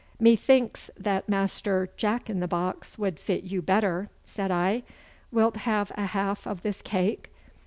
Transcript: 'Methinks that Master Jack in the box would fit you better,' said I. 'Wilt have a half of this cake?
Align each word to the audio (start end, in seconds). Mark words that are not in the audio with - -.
'Methinks 0.19 0.89
that 0.97 1.29
Master 1.29 1.87
Jack 1.95 2.27
in 2.27 2.39
the 2.39 2.47
box 2.47 2.97
would 2.97 3.19
fit 3.19 3.43
you 3.43 3.61
better,' 3.61 4.09
said 4.25 4.49
I. 4.49 4.81
'Wilt 5.31 5.57
have 5.57 5.91
a 5.93 6.07
half 6.07 6.47
of 6.47 6.63
this 6.63 6.81
cake? 6.81 7.31